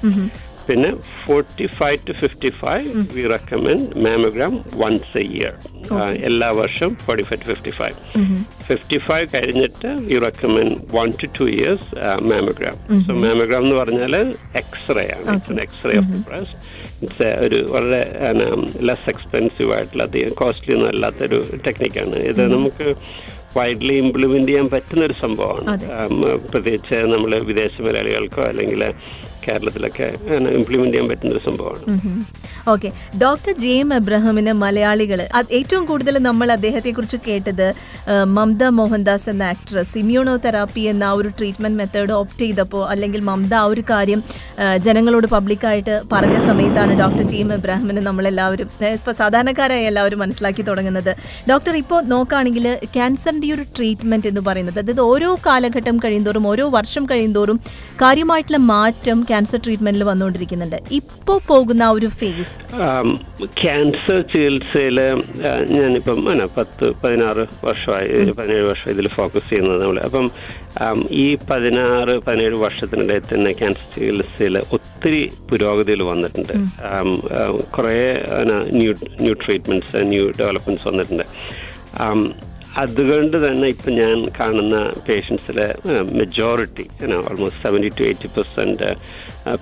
പിന്നെ 0.66 0.90
forty 1.22 1.66
five 1.78 1.98
to 2.08 2.14
fifty 2.14 2.50
five 2.60 2.84
we 3.16 3.24
recommend 3.28 3.86
mammogram 4.06 4.54
once 4.76 5.14
a 5.16 5.26
year 5.38 5.54
എല്ലാ 6.30 6.50
വർഷം 6.60 6.90
forty 7.06 7.24
five 7.24 7.42
to 7.42 7.50
fifty 7.52 7.74
five 7.80 7.96
fifty 8.68 9.00
five 9.08 9.26
കഴിഞ്ഞിട്ട് 9.36 9.90
we 10.10 10.18
recommend 10.20 10.76
one 10.98 11.10
to 11.22 11.30
two 11.40 11.48
years 11.56 11.88
mammogram 12.32 12.78
so 13.02 13.16
mammogram 13.26 13.64
എന്ന് 13.64 13.78
പറഞ്ഞാൽ 13.78 14.16
x-ray 14.62 15.06
ആണ്. 15.16 15.26
X-ray 15.66 15.96
of 16.02 16.22
breast 16.30 16.58
ഒരു 17.42 17.60
വളരെ 17.66 18.02
less 18.82 19.08
expensive 19.10 19.72
ആയിട്ടുള്ള 19.74 20.04
അധികം 20.04 20.34
കോസ്റ്റ്ലി 20.34 20.74
ഒന്നും 20.74 20.90
അല്ലാത്തൊരു 20.90 21.40
ടെക്നിക്കാണ് 21.68 22.18
ഇത് 22.24 22.42
നമുക്ക് 22.48 22.88
വൈഡ്ലി 23.56 23.96
ഇംപ്ലിമെന്റ് 23.98 24.48
ചെയ്യാൻ 24.48 24.68
പറ്റുന്ന 24.70 25.04
ഒരു 25.06 25.16
സംഭവമാണ് 25.22 25.78
പ്രത്യേകിച്ച് 26.52 26.98
നമ്മൾ 27.06 27.32
വിദേശ 27.44 27.82
മലയാളികൾക്കോ 27.82 28.44
അല്ലെങ്കിൽ 28.44 28.84
കേരളത്തിലൊക്കെ 29.48 30.08
ഇംപ്ലിമെന്റ് 30.56 30.94
ചെയ്യാൻ 30.94 31.10
പറ്റുന്ന 31.10 31.34
ഒരു 31.34 31.46
സംഭവമാണ് 31.50 31.98
ഓക്കെ. 32.68 32.90
ഡോക്ടർ 33.20 33.54
ജെ 33.60 33.74
എം 33.76 33.90
എബ്രഹാമിന് 33.96 34.54
മലയാളികൾ 34.60 35.20
ഏറ്റവും 35.58 35.84
കൂടുതൽ 35.86 36.16
നമ്മൾ 36.22 36.48
അദ്ദേഹത്തെ 36.52 36.92
കുറിച്ച് 36.92 37.18
കേട്ടത് 37.26 37.66
മമത 38.32 38.64
മോഹൻദാസ് 38.78 39.28
എന്ന 39.30 39.44
ആക്ട്രസ് 39.52 39.96
ഇമ്മ്യൂണോ 39.98 40.34
തെറാപ്പി 40.38 40.84
എന്ന 40.92 41.06
ഒരു 41.14 41.30
ട്രീറ്റ്മെന്റ് 41.38 41.80
മെത്തേഡ് 41.80 42.14
ഓപ്റ്റ് 42.14 42.44
ചെയ്തപ്പോൾ 42.44 42.84
അല്ലെങ്കിൽ 42.92 43.22
മമത 43.30 43.54
ആ 43.56 43.68
ഒരു 43.72 43.84
കാര്യം 43.90 44.20
ജനങ്ങളോട് 44.82 45.28
പബ്ലിക്കായിട്ട് 45.28 45.96
പറഞ്ഞ 46.12 46.38
സമയത്താണ് 46.48 46.94
ഡോക്ടർ 47.02 47.24
ജെ 47.30 47.40
എം 47.40 47.52
എബ്രാഹിമിന് 47.54 48.02
നമ്മളെല്ലാവരും 48.08 48.50
ഏ, 48.82 48.92
ഇപ്പൊ 48.98 49.12
സാധാരണക്കാരായ 49.14 49.88
എല്ലാവരും 49.92 50.20
മനസ്സിലാക്കി 50.22 50.64
തുടങ്ങുന്നത്. 50.64 51.12
ഡോക്ടർ 51.50 51.74
ഇപ്പോൾ 51.82 52.02
നോക്കുകയാണെങ്കിൽ 52.12 52.66
ക്യാൻസറിന്റെ 52.94 53.50
ഒരു 53.52 53.66
ട്രീറ്റ്മെന്റ് 53.76 54.28
എന്ന് 54.28 54.42
പറയുന്നത് 54.42 54.80
അതായത് 54.82 55.04
ഓരോ 55.08 55.32
കാലഘട്ടം 55.48 55.70
കഴിയുന്തോറും 56.04 56.46
ഓരോ 56.48 56.66
വർഷം 56.78 57.04
കഴിയുന്തോറും 57.12 57.58
കാര്യമായിട്ടുള്ള 58.02 58.62
മാറ്റം 58.70 59.18
ക്യാൻസർ 59.30 59.60
ട്രീറ്റ്മെന്റിൽ 59.66 60.04
വന്നുകൊണ്ടിരിക്കുന്നുണ്ട്. 60.04 60.60
ഇപ്പോൾ 61.00 61.40
പോകുന്ന 61.50 61.70
ഒരു 61.92 62.10
ഫേസ് 62.20 62.51
ക്യാൻസർ 63.62 64.20
ചികിത്സയിൽ 64.32 64.98
ഞാനിപ്പം 65.76 66.20
അല്ല 66.34 66.44
പത്ത് 66.58 66.86
പതിനാറ് 67.04 67.44
വർഷമായി 67.68 68.32
പതിനേഴ് 68.40 68.66
വർഷം 68.72 68.90
ഇതിൽ 68.94 69.08
ഫോക്കസ് 69.18 69.50
ചെയ്യുന്നത് 69.50 69.80
നമ്മൾ 69.84 70.00
അപ്പം 70.08 70.28
ഈ 71.24 71.26
പതിനാറ് 71.50 72.16
പതിനേഴ് 72.28 72.58
വർഷത്തിനിടയിൽ 72.66 73.26
തന്നെ 73.34 73.52
ക്യാൻസർ 73.62 73.88
ചികിത്സയിൽ 73.96 74.58
ഒത്തിരി 74.78 75.24
പുരോഗതികൾ 75.50 76.04
വന്നിട്ടുണ്ട്. 76.12 76.54
കുറേ 77.78 77.98
new 78.80 78.92
new 79.24 79.34
treatments 79.46 80.04
new 80.14 80.24
developments 80.40 80.88
വന്നിട്ടുണ്ട്. 80.92 81.28
അതുകൊണ്ട് 82.78 83.48
തന്നെ 83.48 83.68
ഇപ്പം 83.68 83.94
ഞാൻ 83.94 84.26
കാണുന്ന 84.40 84.92
പേഷ്യൻസിലെ 85.08 85.76
majority 86.12 86.86
almost 87.04 87.62
seventy 87.64 87.88
to 87.88 88.04
eighty 88.04 88.30
percent 88.38 88.90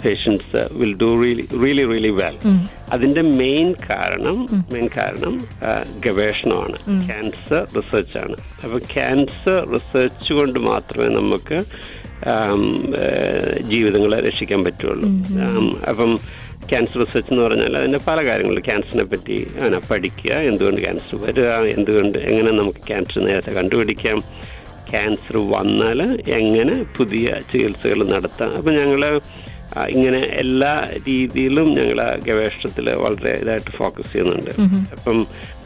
patients 0.06 0.62
will 0.72 0.94
do 0.98 1.22
really 1.24 1.46
really 1.64 1.84
really 1.84 2.10
well 2.10 2.38
അതിന്റെ 2.92 3.22
മെയിൻ 3.22 3.76
കാരണം 3.92 4.38
മെയിൻ 4.72 4.90
കാരണം 4.98 5.36
ഗവേഷണമാണ്. 6.00 6.78
ക്യാൻസർ 7.07 7.64
റിസർച്ചാണ് 7.78 8.38
അപ്പോൾ 8.64 8.81
ക്യാൻസർ 8.95 9.74
റിസർച്ച് 9.76 10.33
കൊണ്ട് 10.33 10.60
മാത്രമേ 10.60 11.07
നമുക്ക് 11.07 11.60
ജീവിതങ്ങളെ 13.62 14.19
രക്ഷിക്കാൻ 14.19 14.64
പറ്റുള്ളൂ. 14.64 15.10
അപ്പം 15.88 16.19
ക്യാൻസർ 16.69 16.97
റിസർച്ച് 17.02 17.31
എന്ന് 17.33 17.44
പറഞ്ഞാൽ 17.45 17.73
അതിന്റെ 17.78 17.99
പല 18.07 18.18
കാര്യങ്ങളും 18.28 18.64
ക്യാൻസറിനെ 18.68 19.06
പറ്റി 19.11 19.35
അങ്ങനെ 19.57 19.80
പഠിക്കുക. 19.92 20.33
എന്തുകൊണ്ട് 20.52 20.80
ക്യാൻസർ 20.81 21.16
വരിക 21.26 21.49
എന്തുകൊണ്ട് 21.76 22.18
എങ്ങനെ 22.30 22.52
നമുക്ക് 22.61 22.81
ക്യാൻസർ 22.88 23.19
നേരത്തെ 23.28 23.52
കണ്ടുപിടിക്കാം? 23.52 24.19
ക്യാൻസർ 24.92 25.38
വന്നാൽ 25.54 25.99
എങ്ങനെ 26.40 26.76
പുതിയ 26.97 27.28
ചികിത്സകൾ 27.52 27.99
നടത്താം? 28.14 28.52
അപ്പം 28.57 28.73
ഞങ്ങൾ 28.81 29.04
ഇങ്ങനെ 29.94 30.19
എല്ലാ 30.42 30.71
രീതിയിലും 31.07 31.68
ഞങ്ങൾ 31.80 31.99
ഗവേഷണത്തിൽ 32.28 32.85
വളരെ 33.02 33.33
ഇതായിട്ട് 33.42 33.71
ഫോക്കസ് 33.80 34.11
ചെയ്യുന്നുണ്ട്. 34.11 34.52
അപ്പം 34.95 35.18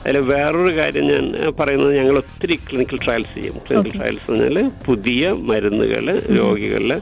അതിൽ 0.02 0.18
വേറൊരു 0.32 0.72
കാര്യം 0.78 1.06
ഞാൻ 1.12 1.26
പറയുന്നത് 1.60 1.94
ഞങ്ങൾ 2.00 2.16
ഒത്തിരി 2.18 2.56
ക്ലിനിക്കൽ 2.70 3.00
ട്രയൽസ് 3.06 3.32
ചെയ്യും. 3.36 3.56
ക്ലിനിക്കൽ 3.68 3.94
ട്രയൽസ് 4.00 4.28
എന്ന് 4.32 4.44
പറഞ്ഞാൽ 4.46 4.70
പുതിയ 4.88 5.32
മരുന്നുകൾ 5.52 6.06
രോഗികളിൽ 6.40 6.94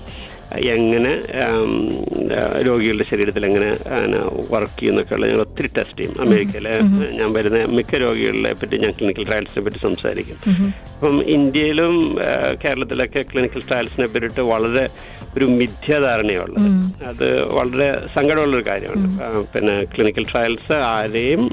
എങ്ങനെ 0.73 1.11
രോഗികളുടെ 2.67 3.05
ശരീരത്തിൽ 3.09 3.45
എങ്ങനെ 3.45 3.69
വർക്ക് 4.49 4.79
ചെയ്യുന്നൊക്കെ 4.79 5.15
ഉള്ള 5.15 5.27
ഞങ്ങൾ 5.27 5.41
ഒത്തിരി 5.41 5.69
ടെസ്റ്റ് 5.77 5.97
ചെയ്യും. 5.99 6.21
അമേരിക്കയിലെ 6.25 6.73
ഞാൻ 7.19 7.33
വരുന്ന 7.33 7.63
മിക്ക 7.77 7.95
രോഗികളെ 7.95 8.53
പറ്റി 8.53 8.77
ഞാൻ 8.77 8.91
ക്ലിനിക്കൽ 8.91 9.25
ട്രയൽസിനെ 9.25 9.63
പറ്റി 9.65 9.77
സംസാരിക്കും. 9.77 10.37
അപ്പം 10.93 11.23
ഇന്ത്യയിലും 11.37 12.17
കേരളത്തിലൊക്കെ 12.65 13.25
ക്ലിനിക്കൽ 13.33 13.63
ട്രയൽസിനെ 13.69 14.07
പറ്റിയിട്ട് 14.07 14.41
വളരെ 14.41 14.89
ഒരു 15.37 15.45
മിഥ്യാധാരണയുള്ളത്. 15.45 16.69
അത് 17.07 17.27
വളരെ 17.53 18.07
സങ്കടമുള്ളൊരു 18.15 18.65
കാര്യമാണ്. 18.69 19.45
പിന്നെ 19.53 19.75
ക്ലിനിക്കൽ 19.95 20.25
ട്രയൽസ് 20.31 20.73
ആരെയും 20.73 21.43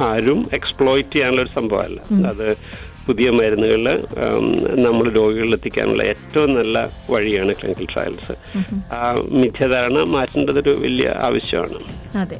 ആരും 0.00 0.46
എക്സ്പ്ലോയിറ്റ് 0.52 1.12
ചെയ്യാനുള്ള 1.12 1.42
ഒരു 1.42 1.52
സംഭവമല്ല 1.54 2.00
അത് 2.28 2.56
പുതിയ 3.06 3.30
മരുന്നുകൾ 3.30 3.84
നമ്മൾ 4.86 5.12
രോഗികളിൽ 5.12 5.52
എത്തിക്കാനുള്ള 5.52 6.02
ഏറ്റവും 6.02 6.54
നല്ല 6.54 6.90
വഴിയാണ് 7.10 7.54
ക്ലിനിക്കൽ 7.54 7.86
ട്രയൽസ്. 7.94 8.34
ആ 8.94 9.12
മിഥ്യധാരണ 9.30 9.98
മാറ്റേണ്ടത് 10.16 10.58
ഒരു 10.58 10.74
വലിയ 10.78 11.14
ആവശ്യമാണ്. 11.22 11.80
അതെ. 12.18 12.38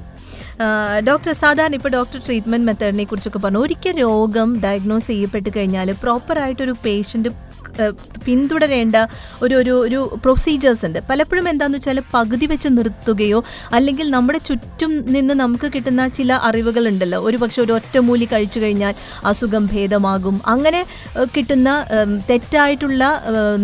ഡോക്ടർ 1.09 1.33
സാധാരണ 1.33 1.75
ഇപ്പോൾ 1.75 1.89
ഡോക്ടർ 1.89 2.21
ട്രീറ്റ്മെന്റ് 2.27 2.67
മെത്തേഡിനെ 2.67 3.05
കുറിച്ചൊക്കെ 3.05 3.39
പറഞ്ഞു. 3.39 3.59
ഒരിക്കൽ 3.59 3.95
രോഗം 3.99 4.61
ഡയഗ്നോസ് 4.61 5.07
ചെയ്യപ്പെട്ട് 5.07 5.51
കഴിഞ്ഞാൽ 5.57 5.93
പ്രോപ്പറായിട്ടൊരു 6.03 6.75
പേഷ്യന്റ് 6.87 7.29
പിന്തുടരേണ്ട 8.25 8.97
ഒരു 9.43 9.55
ഒരു 9.55 9.75
ഒരു 9.87 10.01
പ്രൊസീജിയേഴ്സ് 10.25 10.85
ഉണ്ട്. 10.87 10.99
പലപ്പോഴും 11.11 11.47
എന്താണെന്ന് 11.49 11.79
വെച്ചാൽ 11.79 12.01
പകുതി 12.15 12.47
വെച്ച് 12.53 12.69
നിർത്തുകയോ 12.79 13.41
അല്ലെങ്കിൽ 13.73 14.07
നമ്മുടെ 14.17 14.41
ചുറ്റും 14.49 14.93
നിന്ന് 15.15 15.35
നമുക്ക് 15.43 15.71
കിട്ടുന്ന 15.75 16.09
ചില 16.19 16.33
അറിവുകളുണ്ടല്ലോ. 16.49 17.21
ഒരു 17.29 17.37
പക്ഷെ 17.37 17.61
ഒരു 17.63 17.73
ഒറ്റമൂലി 17.79 18.29
കഴിച്ചു 18.33 18.61
കഴിഞ്ഞാൽ 18.61 18.95
അസുഖം 19.31 19.67
ഭേദമാകും. 19.73 20.37
അങ്ങനെ 20.47 20.83
കിട്ടുന്ന 21.37 21.71
തെറ്റായിട്ടുള്ള 22.31 23.05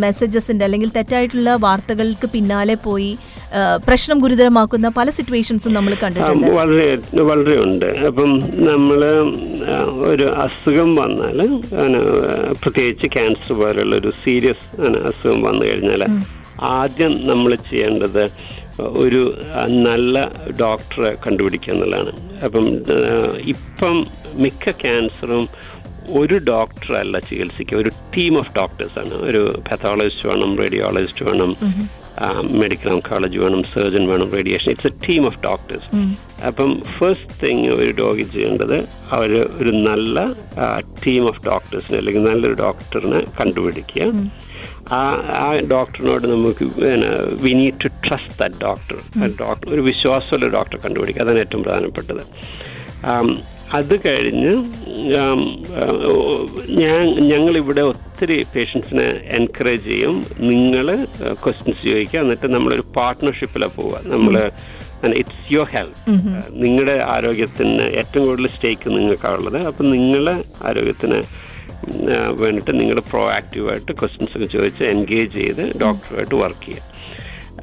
മെസ്സേജസിന്റെ 0.05 0.65
അല്ലെങ്കിൽ 0.65 0.91
തെറ്റായിട്ടുള്ള 0.97 1.50
വാർത്തകൾക്ക് 1.67 2.29
പിന്നാലെ 2.35 2.76
പോയി 2.87 3.12
പ്രശ്നം 3.87 4.19
ഗുരുതരമാക്കുന്ന 4.19 4.88
പല 4.97 5.11
സിറ്റുവേഷൻസും 5.11 5.73
നമ്മൾ 5.75 5.93
കണ്ടിട്ടുണ്ട്. 6.03 6.47
വളരെ 6.59 6.88
വളരെ 7.31 7.57
ഉണ്ട്. 7.67 7.87
അപ്പം 8.09 8.31
നമ്മൾ 8.69 9.00
ഒരു 10.11 10.26
അസുഖം 10.45 10.91
വന്നാൽ 10.95 11.38
പ്രത്യേകിച്ച് 12.62 13.09
ക്യാൻസർ 13.17 13.55
പോലുള്ള 13.61 13.97
ഒരു 13.97 14.12
സീരിയസ് 14.25 14.67
അസുഖം 15.12 15.41
വന്നു 15.49 15.65
കഴിഞ്ഞാൽ 15.67 16.05
ആദ്യം 16.76 17.15
നമ്മൾ 17.31 17.55
ചെയ്യേണ്ടത് 17.71 18.25
ഒരു 19.05 19.23
നല്ല 19.88 20.17
ഡോക്ടറെ 20.61 21.12
കണ്ടുപിടിക്കുക 21.26 21.73
എന്നുള്ളതാണ്. 21.75 22.12
അപ്പം 22.47 22.67
ഇപ്പം 23.55 23.97
മിക്ക 24.45 24.71
ക്യാൻസറും 24.85 25.45
ഒരു 26.21 26.37
ഡോക്ടറല്ല 26.50 27.19
ചികിത്സിക്കുക. 27.29 27.79
ഒരു 27.79 27.91
ടീം 28.17 28.38
ഓഫ് 28.38 28.53
ഡോക്ടേഴ്സാണ് 28.59 29.15
ഒരു 29.29 29.43
പാത്തോളജിസ്റ്റ് 29.69 30.29
വേണം 30.29 30.50
റേഡിയോളജിസ്റ്റ് 30.62 31.25
വേണം. 31.29 31.53
മെഡിക്കൽ 32.51 32.93
ഓങ്കോളജി 32.93 33.39
വേണം 33.39 33.63
സർജൻ 33.63 34.09
വേണം 34.09 34.33
radiation 34.33 34.71
it's 34.71 34.87
a 34.87 34.91
team 35.09 35.27
of 35.27 35.39
doctors 35.39 36.17
അപ്പം 36.47 36.83
ഫസ്റ്റ് 36.99 37.49
തിങ് 37.49 37.69
ഒരു 37.69 37.91
രോഗി 37.91 38.23
ചെയ്യേണ്ടത് 38.23 38.89
അവർ 39.11 39.33
ഒരു 39.33 39.71
നല്ല 39.71 40.27
ടീം 41.07 41.29
ഓഫ് 41.29 41.45
ഡോക്ടേഴ്സിനെ 41.47 41.99
അല്ലെങ്കിൽ 41.99 42.25
നല്ലൊരു 42.25 42.55
ഡോക്ടറിനെ 42.55 43.21
കണ്ടുപിടിക്കുക. 43.41 44.31
ആ 44.93 45.01
ആ 45.33 45.57
ഡോക്ടറിനോട് 45.71 46.27
നമുക്ക് 46.27 46.65
we 47.43 47.53
need 47.53 47.75
to 47.85 48.09
trust 48.09 48.39
that 48.39 48.55
doctor 48.63 48.97
doctor 49.45 49.75
ഒരു 49.75 49.81
വിശ്വാസമുള്ള 49.81 50.49
ഡോക്ടറെ 50.49 50.77
കണ്ടുപിടിക്കുക. 50.77 51.23
അതാണ് 51.23 51.39
ഏറ്റവും 51.39 51.63
പ്രധാനപ്പെട്ടത്. 51.63 52.23
ആം, 53.07 53.56
അത് 53.75 53.95
കഴിഞ്ഞ് 54.07 54.53
ഞാൻ 56.83 57.03
ഞങ്ങളിവിടെ 57.31 57.81
ഒത്തിരി 57.81 58.47
പേഷ്യൻസിനെ 58.55 59.07
എൻകറേജ് 59.39 59.85
ചെയ്യും. 59.85 60.25
നിങ്ങൾ 60.39 61.07
ക്വസ്റ്റ്യൻസ് 61.45 61.85
ചോദിക്കുക. 61.87 62.21
എന്നിട്ട് 62.21 62.47
നമ്മളൊരു 62.55 62.85
പാർട്ട്ണർഷിപ്പിലാണ് 62.97 63.75
പോവുക. 63.77 64.01
നമ്മൾ 64.05 64.37
ഇറ്റ്സ് 65.21 65.53
യുവർ 65.53 65.69
ഹെൽത്ത് 65.73 66.13
നിങ്ങളുടെ 66.65 67.05
ആരോഗ്യത്തിന് 67.11 67.83
ഏറ്റവും 67.83 68.27
കൂടുതൽ 68.27 68.49
സ്റ്റേക്ക് 68.49 68.89
നിങ്ങൾക്കാണുള്ളത്. 68.91 69.59
അപ്പം 69.67 69.91
നിങ്ങളെ 69.91 70.37
ആരോഗ്യത്തിന് 70.65 71.23
വേണ്ടിയിട്ട് 72.41 72.81
നിങ്ങൾ 72.81 73.01
പ്രോ 73.11 73.31
ആക്റ്റീവായിട്ട് 73.31 73.93
ക്വസ്റ്റ്യൻസ് 73.93 74.37
ഒക്കെ 74.37 74.49
ചോദിച്ച് 74.59 74.85
എൻഗേജ് 74.85 75.35
ചെയ്ത് 75.35 75.65
ഡോക്ടറുമായിട്ട് 75.83 76.35
വർക്ക് 76.35 76.67
ചെയ്യുക. 76.67 76.96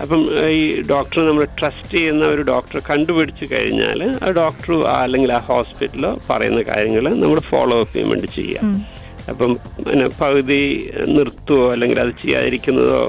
അപ്പം 0.01 0.21
ഈ 0.49 0.81
ഡോക്ടർ 0.81 1.19
നമ്മൾ 1.27 1.43
ട്രസ്റ്റ് 1.59 1.93
ചെയ്യുന്ന 1.97 2.23
ഒരു 2.25 2.41
ഡോക്ടറെ 2.41 2.81
കണ്ടുപിടിച്ച് 2.89 3.45
കഴിഞ്ഞാൽ 3.55 3.99
ആ 4.23 4.29
ഡോക്ടർ 4.31 4.73
അല്ലെങ്കിൽ 4.87 5.31
ആ 5.33 5.39
ഹോസ്പിറ്റലോ 5.51 6.11
പറയുന്ന 6.29 6.61
കാര്യങ്ങൾ 6.61 7.07
നമ്മൾ 7.23 7.39
ഫോളോ 7.39 7.77
അപ്പ് 7.79 7.93
ചെയ്യാൻ 7.93 8.09
വേണ്ടി 8.09 8.29
ചെയ്യാം 8.39 8.65
അപ്പം 9.31 9.51
പിന്നെ 9.87 10.07
പകുതി 10.21 10.61
നിർത്തുവോ 11.17 11.71
അല്ലെങ്കിൽ 11.71 11.99
അത് 11.99 12.11
ചെയ്യാതിരിക്കുന്നതോ 12.21 13.01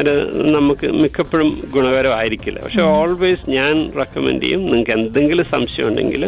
അത് 0.00 0.14
നമുക്ക് 0.56 0.86
മിക്കപ്പോഴും 1.02 1.48
ഗുണകരമായിരിക്കില്ല. 1.74 2.58
പക്ഷെ 2.64 2.82
ഓൾവേസ് 2.82 3.50
ഞാൻ 3.50 3.74
റെക്കമെൻഡ് 4.00 4.42
ചെയ്യും. 4.44 4.62
നിങ്ങൾക്ക് 4.66 4.90
എന്തെങ്കിലും 4.90 5.46
സംശയം 5.54 5.88
ഉണ്ടെങ്കിൽ 5.88 6.24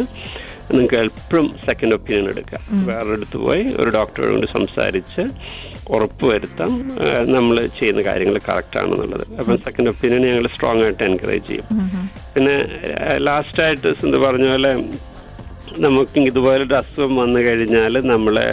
നിങ്ങൾക്ക് 0.71 0.95
എപ്പോഴും 0.95 1.45
സെക്കൻഡ് 1.67 1.93
ഒപ്പീനിയൻ 1.93 2.25
എടുക്കാം. 2.29 2.63
വേറെ 2.89 3.11
അടുത്ത് 3.11 3.37
പോയി 3.37 3.63
ഒരു 3.81 3.89
ഡോക്ടറോട് 3.97 4.31
കൊണ്ട് 4.31 4.47
സംസാരിച്ച് 4.57 5.23
ഉറപ്പ് 5.89 6.25
വരുത്താം 6.25 6.71
നമ്മൾ 7.31 7.67
ചെയ്യുന്ന 7.79 8.01
കാര്യങ്ങൾ 8.01 8.39
കറക്റ്റ് 8.49 8.79
ആണെന്നുള്ളത്. 8.79 9.27
അപ്പം 9.39 9.57
സെക്കൻഡ് 9.57 9.89
ഒപ്പീനിയൻ 9.89 10.21
ഞങ്ങൾ 10.21 10.47
സ്ട്രോങ് 10.47 10.83
ആയിട്ട് 10.83 11.03
എൻകറേജ് 11.03 11.47
ചെയ്യും. 11.47 11.67
പിന്നെ 12.35 12.55
ലാസ്റ്റായിട്ട് 13.17 13.93
സിന്ധു 13.93 14.19
പറഞ്ഞ 14.19 14.49
പോലെ 14.49 14.71
നമുക്ക് 15.77 16.19
ഇതുപോലൊരു 16.19 16.75
അസുഖം 16.75 17.15
വന്നു 17.15 17.39
കഴിഞ്ഞാൽ 17.39 18.07
നമ്മളെ 18.07 18.47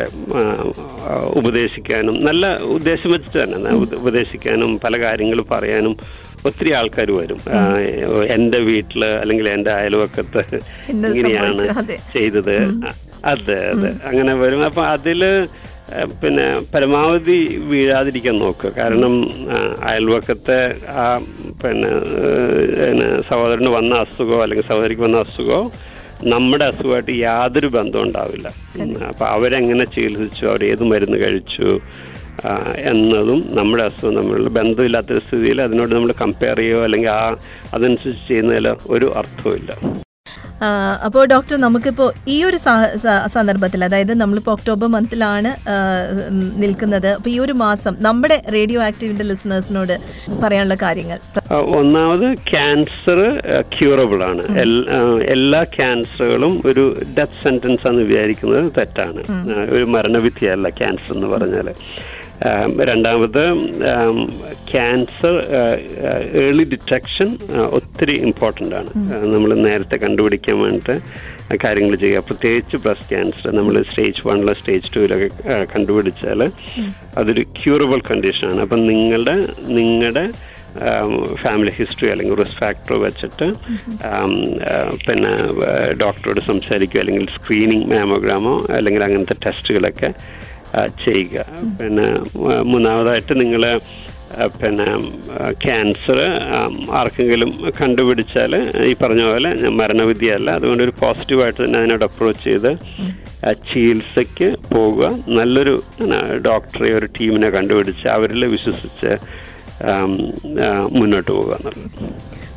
ഉപദേശിക്കാനും 1.34 2.24
നല്ല 2.24 2.56
ഉദ്ദേശം 2.56 3.10
വെച്ചിട്ട് 3.10 3.44
തന്നെ 3.44 3.70
ഉപദേശിക്കാനും 3.96 4.80
പല 4.84 5.02
കാര്യങ്ങൾ 5.04 5.40
പറയാനും 5.50 5.94
ഒത്തിരി 6.46 6.72
ആൾക്കാർ 6.72 7.12
വരും. 7.12 7.38
എന്റെ 8.28 8.58
വീട്ടിൽ 8.58 9.04
അല്ലെങ്കിൽ 9.04 9.48
എന്റെ 9.48 9.72
അയൽവക്കത്ത് 9.72 10.42
ഇങ്ങനെയാണ്. 10.90 11.62
ചെയ്തത്. 12.12 12.56
അതെ 13.24 13.68
അതെ. 13.70 13.90
അങ്ങനെ 14.04 14.34
വരും. 14.34 14.64
അപ്പം 14.64 14.86
അതിൽ 14.86 15.22
ആ, 15.24 15.75
പിന്നെ 16.22 16.46
പരമാവധി 16.72 17.36
വീഴാതിരിക്കാൻ 17.70 18.36
നോക്കുക. 18.44 18.70
കാരണം 18.78 19.14
അയൽവക്കത്തെ 19.90 20.58
ആ 21.02 21.04
പിന്നെ 21.62 21.90
സഹോദരന് 23.28 23.70
വന്ന 23.76 24.00
അസുഖമോ 24.04 24.40
അല്ലെങ്കിൽ 24.44 24.66
സഹോദരിക്ക് 24.70 25.04
വന്ന 25.06 25.22
അസുഖമോ 25.26 25.60
നമ്മുടെ 26.32 26.64
അസുഖമായിട്ട് 26.72 27.14
യാതൊരു 27.28 27.68
ബന്ധവും 27.78 28.04
ഉണ്ടാവില്ല. 28.08 28.48
അപ്പൊ 29.10 29.24
അവരെങ്ങനെ 29.36 29.86
ചികിത്സിച്ചു 29.94 30.44
അവർ 30.52 30.62
ഏത് 30.72 30.84
മരുന്ന് 30.92 31.18
കഴിച്ചു 31.24 31.68
എന്നതും 32.92 33.38
നമ്മുടെ 33.58 33.84
അസുഖം 33.90 34.16
തമ്മിലുള്ള 34.18 34.50
ബന്ധമില്ലാത്തൊരു 34.58 35.22
സ്ഥിതിയിൽ 35.26 35.60
അതിനോട് 35.66 35.94
നമ്മൾ 35.96 36.12
കമ്പയർ 36.22 36.58
ചെയ്യുകയോ 36.60 36.82
അല്ലെങ്കിൽ 36.88 37.12
ആ 37.20 37.22
അതനുസരിച്ച് 37.76 38.26
ചെയ്യുന്നതിൽ 38.32 38.68
ഒരു 38.96 39.06
അർത്ഥവുമില്ല. 39.20 39.72
അപ്പോൾ 41.06 41.26
ഡോക്ടർ 41.26 41.56
നമുക്കിപ്പോൾ 41.56 42.12
ഈ 42.28 42.44
ഒരു 42.44 42.58
സന്ദർഭത്തിൽ 43.34 43.84
അതായത് 43.84 44.12
നമ്മളിപ്പോൾ 44.20 44.50
ഒക്ടോബർ 44.50 44.88
മന്തിലാണ് 44.88 45.50
നിൽക്കുന്നത്. 46.62 47.08
അപ്പോൾ 47.16 47.30
ഈ 47.30 47.38
ഒരു 47.38 47.52
മാസം 47.52 47.96
നമ്മുടെ 48.00 48.42
റേഡിയോ 48.56 48.80
ആക്റ്റീവിന്റെ 48.82 49.24
ലിസണേഴ്സിനോട് 49.24 49.94
പറയാനുള്ള 50.42 50.76
കാര്യങ്ങൾ. 50.82 51.18
ഒന്നാമത് 51.80 52.26
ക്യാൻസർ 52.52 53.20
ക്യൂറബിൾ 53.76 54.22
ആണ്. 54.30 54.44
എല്ലാ 55.36 55.62
ക്യാൻസറുകളും 55.78 56.62
ഒരു 56.66 56.84
ഡെത്ത് 57.18 57.42
സെന്റൻസ് 57.44 57.86
ആണെന്ന് 57.86 58.04
വിചാരിക്കുന്നത് 58.12 58.72
തെറ്റാണ്. 58.78 59.22
ഒരു 59.76 59.84
മരണവിധിയല്ല 59.96 60.68
ക്യാൻസർ 60.80 61.12
എന്ന് 61.16 61.26
പറഞ്ഞാൽ 61.26 61.68
രണ്ടാമത് 62.84 63.42
ക്യാൻസർ 64.70 65.34
ഏർലി 66.34 66.64
ഡിറ്റക്ഷൻ 66.64 67.28
ഒത്തിരി 67.70 68.16
ഇമ്പോർട്ടന്റ് 68.20 68.74
ആണ്. 68.74 68.90
നമ്മൾ 69.26 69.54
നേരത്തെ 69.58 69.96
കണ്ടുപിടിക്കാൻ 69.96 70.58
വേണ്ടിയിട്ട് 70.58 70.94
കാര്യങ്ങൾ 71.56 71.94
ചെയ്യുക. 71.96 72.20
പ്രത്യേകിച്ച് 72.20 72.76
ബ്രസ്റ്റ് 72.76 73.08
ക്യാൻസർ 73.08 73.50
നമ്മൾ 73.50 73.82
സ്റ്റേജ് 73.82 74.28
വണ്ണിലോ 74.28 74.54
സ്റ്റേജ് 74.54 74.92
ടൂവിലൊക്കെ 74.94 75.28
കണ്ടുപിടിച്ചാൽ 75.64 76.42
അതൊരു 77.16 77.42
ക്യൂറബിൾ 77.60 78.00
കണ്ടീഷനാണ് 78.10 78.60
അപ്പം 78.60 78.86
നിങ്ങളുടെ 78.86 79.36
നിങ്ങളുടെ 79.78 80.24
ഫാമിലി 81.42 81.72
ഹിസ്റ്ററി 81.72 82.10
അല്ലെങ്കിൽ 82.10 82.34
റിസ്ക് 82.34 82.58
ഫാക്ടർ 82.60 82.94
വെച്ചിട്ട് 82.98 83.46
പിന്നെ 85.06 85.30
ആ, 85.68 85.74
ഡോക്ടറോട് 86.02 86.40
സംസാരിക്കുക. 86.40 87.00
അല്ലെങ്കിൽ 87.00 87.26
സ്ക്രീനിങ് 87.36 87.86
മാമോഗ്രാമോ 87.92 88.54
അല്ലെങ്കിൽ 88.70 89.04
അങ്ങനത്തെ 89.04 89.36
ടെസ്റ്റുകളൊക്കെ 89.46 90.10
ചെയ്യുക. 91.04 91.44
പിന്നെ 91.78 92.06
മൂന്നാമതായിട്ട് 92.72 93.34
നിങ്ങൾ 93.42 93.64
പിന്നെ 94.60 94.86
ക്യാൻസർ 95.64 96.18
ആർക്കെങ്കിലും 97.00 97.50
കണ്ടുപിടിച്ചാൽ 97.80 98.52
ഈ 98.88 98.92
പറഞ്ഞ 99.02 99.22
പോലെ 99.30 99.50
മരണവിധിയല്ല. 99.80 100.48
അതുകൊണ്ട് 100.58 100.82
ഒരു 100.86 100.94
പോസിറ്റീവായിട്ട് 101.02 101.60
തന്നെ 101.62 101.78
അതിനോട് 101.82 102.04
അപ്രോച്ച് 102.08 102.44
ചെയ്ത് 102.48 102.72
ചികിത്സയ്ക്ക് 103.70 104.48
പോവുക 104.74 105.04
നല്ലൊരു 105.38 105.74
ഡോക്ടറെ 106.48 106.90
ഒരു 106.98 107.08
ടീമിനെ 107.18 107.50
കണ്ടുപിടിച്ച് 107.56 108.06
അവരിൽ 108.16 108.44
വിശ്വസിച്ച് 108.56 109.12
മുന്നോട്ട് 110.98 111.30
പോകുക 111.36 111.54
എന്നുള്ളത്. 111.58 111.88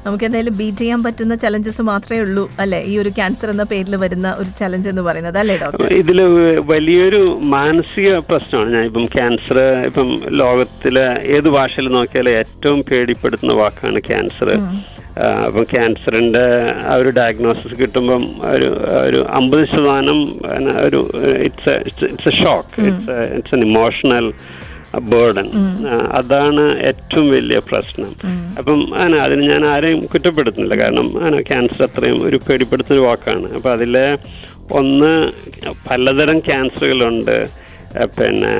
നമുക്ക് 0.03 0.25
എന്തായാലും 0.27 0.55
ബീറ്റ് 0.59 0.81
ചെയ്യാൻ 0.81 0.99
പറ്റുന്ന 1.05 1.33
ചലഞ്ചസ് 1.43 1.83
മാത്രമേ 1.89 2.19
ഉള്ളൂ 2.25 2.43
അല്ലെ? 2.61 2.79
ഈ 2.91 2.93
ഒരു 3.01 3.09
ക്യാൻസർ 3.17 3.47
എന്ന 3.53 3.63
പേരിൽ 3.71 3.95
വരുന്ന 4.03 4.27
ഒരു 4.39 4.49
ചലഞ്ച് 4.59 4.87
എന്ന് 4.91 5.03
പറയുന്നത് 5.07 5.39
അല്ലേ 5.41 5.55
ഡോക്ടർ 5.63 5.91
ഇതിൽ 5.99 6.19
വലിയൊരു 6.71 7.21
മാനസിക 7.55 8.11
പ്രശ്നമാണ്. 8.29 8.69
ഞാൻ 8.75 8.85
ഇപ്പം 8.89 9.07
ക്യാൻസർ 9.15 9.57
ഇപ്പം 9.89 10.09
ലോകത്തിലെ 10.41 11.05
ഏത് 11.35 11.49
ഭാഷയിൽ 11.57 11.89
നോക്കിയാലും 11.97 12.37
ഏറ്റവും 12.41 12.79
പേടിപ്പെടുത്തുന്ന 12.89 13.55
വാക്കാണ് 13.61 14.01
ക്യാൻസർ 14.09 14.51
അപ്പം 15.45 15.63
ക്യാൻസറിന്റെ 15.71 16.43
ആ 16.89 16.95
ഒരു 17.01 17.09
ഡയഗ്നോസിസ് 17.17 17.75
കിട്ടുമ്പം 17.79 18.23
ഒരു 18.51 18.67
ഒരു 19.05 19.19
അമ്പത് 19.39 19.63
ശതമാനം 19.71 20.19
ഒരു 20.85 20.99
it's 21.47 21.73
it's 21.89 22.29
a 22.31 22.35
shock 22.39 22.85
it's 22.89 23.17
it's 23.37 23.55
an 23.57 23.63
emotional 23.69 24.27
burden. 24.97 25.49
അതാണ് 26.11 26.63
ഏറ്റവും 26.79 27.29
വലിയ 27.29 27.59
പ്രശ്നം. 27.59 28.11
അപ്പം 28.57 28.97
ആന 28.97 29.15
അതിന് 29.15 29.49
ഞാൻ 29.49 29.65
ആരെയും 29.67 30.05
കുറ്റപ്പെടുത്തുന്നില്ല. 30.05 30.81
കാരണം 30.81 31.25
ആന 31.25 31.41
ക്യാൻസർ 31.41 31.83
അത്രയും 31.83 32.23
ഒരു 32.27 32.39
പേടിപ്പെടുത്തുന്ന 32.49 33.01
വാക്കാണ്. 33.01 33.53
അപ്പം 33.53 33.71
അതിലെ 33.71 34.17
ഒന്ന് 34.71 35.31
പലതരം 35.89 36.39
ക്യാൻസറുകളുണ്ട്. 36.39 37.47
പിന്നെ 38.05 38.51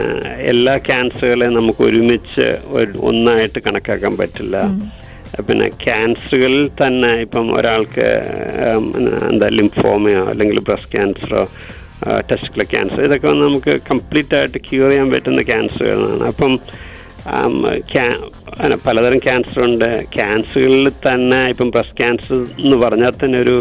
എല്ലാ 0.51 0.77
ക്യാൻസറുകളെയും 0.77 1.53
നമുക്ക് 1.53 1.81
ഒരുമിച്ച് 1.83 2.57
ഒരു 2.67 2.93
ഒന്നായിട്ട് 2.99 3.59
കണക്കാക്കാൻ 3.59 4.17
പറ്റില്ല. 4.17 4.57
പിന്നെ 5.47 5.67
ക്യാൻസറുകളിൽ 5.69 6.69
തന്നെ 6.81 7.11
ഇപ്പം 7.15 7.57
ഒരാൾക്ക് 7.57 8.07
എന്താ 9.31 9.47
ലിംഫോമയോ 9.47 10.25
അല്ലെങ്കിൽ 10.29 10.59
ബ്രസ്റ്റ് 10.59 10.91
ക്യാൻസറോ 10.91 11.47
ടെസ്റ്റിക്കുലർ 12.29 12.67
ക്യാൻസർ 12.73 12.99
ഇതൊക്കെ 13.07 13.27
വന്ന് 13.31 13.43
നമുക്ക് 13.47 13.73
കംപ്ലീറ്റ് 13.89 14.35
ആയിട്ട് 14.39 14.59
ക്യൂർ 14.67 14.87
ചെയ്യാൻ 14.91 15.09
പറ്റുന്ന 15.13 15.41
ക്യാൻസറുകളാണ് 15.51 16.25
അപ്പം 16.31 16.53
പലതരം 18.85 19.19
ക്യാൻസർ 19.25 19.57
ഉണ്ട് 19.65 19.89
ക്യാൻസറുകളിൽ 20.15 20.87
തന്നെ 21.07 21.39
ഇപ്പം 21.53 21.69
ബ്രസ്റ്റ് 21.75 21.97
ക്യാൻസർ 22.01 22.37
എന്ന് 22.63 22.77
പറഞ്ഞാൽ 22.83 23.13
തന്നെ 23.23 23.37
ഒരു 23.45 23.55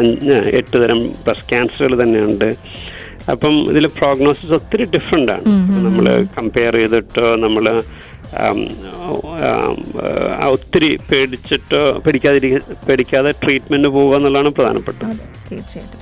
അഞ്ച് 0.00 0.38
എട്ട് 0.60 0.76
തരം 0.82 1.00
ബ്രസ്റ്റ് 1.26 1.50
ക്യാൻസറുകൾ 1.52 1.94
തന്നെയുണ്ട്. 2.02 2.48
അപ്പം 3.32 3.54
ഇതിൽ 3.72 3.86
പ്രോഗ്നോസിസ് 3.98 4.54
ഒത്തിരി 4.58 4.84
ഡിഫറെന്റ് 4.94 5.32
ആണ്. 5.34 5.44
നമ്മൾ 5.86 6.06
കമ്പയർ 6.38 6.76
ചെയ്തിട്ടോ 6.80 7.26
നമ്മൾ 7.44 7.66
ഒത്തിരി 10.56 10.90
പേടിച്ചിട്ടോ 11.10 11.82
പേടിക്കാതിരിക്ക 12.06 12.58
പേടിക്കാതെ 12.88 13.32
ട്രീറ്റ്മെന്റ് 13.42 13.90
പോകുക 13.96 14.16
എന്നുള്ളതാണ് 14.20 14.52
പ്രധാനപ്പെട്ടത്. 14.58 15.14
തീർച്ചയായിട്ടും. 15.50 16.00